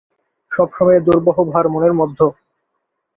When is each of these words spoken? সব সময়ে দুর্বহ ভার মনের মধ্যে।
সব 0.51 0.67
সময়ে 0.77 0.99
দুর্বহ 0.99 1.37
ভার 1.51 1.65
মনের 1.73 1.93
মধ্যে। 1.93 2.25